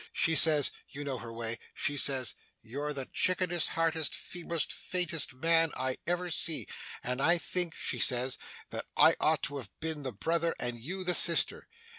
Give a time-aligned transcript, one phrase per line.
[0.13, 5.71] She says you know her way she says, "You're the chickenest hearted, feeblest, faintest man
[5.77, 6.65] I ever see,
[7.03, 8.39] and I think," she says,
[8.71, 11.67] "that I ought to have been the brother, and you the sister.